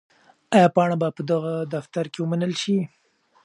آیا 0.55 0.67
پاڼه 0.75 0.95
به 1.01 1.07
په 1.17 1.21
دغه 1.31 1.53
دفتر 1.73 2.05
کې 2.13 2.19
ومنل 2.21 2.53
شي؟ 2.61 2.77